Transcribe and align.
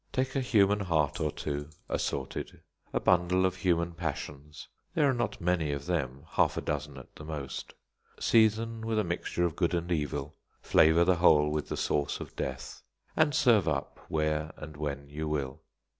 Take 0.11 0.35
a 0.35 0.41
human 0.41 0.79
heart 0.79 1.19
or 1.21 1.31
two, 1.31 1.69
assorted; 1.87 2.63
a 2.91 2.99
bundle 2.99 3.45
of 3.45 3.57
human 3.57 3.91
passions 3.93 4.67
there 4.95 5.07
are 5.07 5.13
not 5.13 5.39
many 5.39 5.71
of 5.73 5.85
them, 5.85 6.23
half 6.29 6.57
a 6.57 6.61
dozen 6.61 6.97
at 6.97 7.15
the 7.15 7.23
most; 7.23 7.75
season 8.19 8.83
with 8.83 8.97
a 8.97 9.03
mixture 9.03 9.43
of 9.45 9.55
good 9.55 9.75
and 9.75 9.91
evil; 9.91 10.35
flavour 10.59 11.03
the 11.05 11.17
whole 11.17 11.51
with 11.51 11.69
the 11.69 11.77
sauce 11.77 12.19
of 12.19 12.35
death, 12.35 12.81
and 13.15 13.35
serve 13.35 13.67
up 13.67 13.99
where 14.09 14.51
and 14.57 14.75
when 14.75 15.07
you 15.07 15.27
will. 15.27 15.61